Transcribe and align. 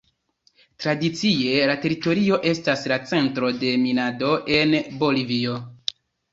Tradicie 0.85 1.59
la 1.73 1.75
teritorio 1.83 2.41
estas 2.53 2.87
la 2.93 2.99
centro 3.13 3.53
de 3.61 3.73
minado 3.85 4.35
en 4.59 4.77
Bolivio. 5.07 5.63